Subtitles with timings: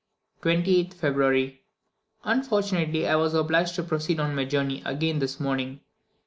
[0.41, 1.61] 28th February.
[2.23, 5.81] Unfortunately I was obliged to proceed on my journey again this morning.